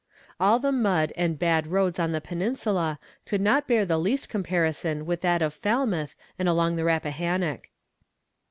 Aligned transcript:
All 0.39 0.57
the 0.57 0.71
mud 0.71 1.13
and 1.15 1.37
bad 1.37 1.67
roads 1.67 1.99
on 1.99 2.11
the 2.11 2.19
Peninsula 2.19 2.97
could 3.27 3.39
not 3.39 3.67
bear 3.67 3.85
the 3.85 3.99
least 3.99 4.29
comparison 4.29 5.05
with 5.05 5.21
that 5.21 5.43
of 5.43 5.53
Falmouth 5.53 6.15
and 6.39 6.49
along 6.49 6.75
the 6.75 6.83
Rappahannock. 6.83 7.69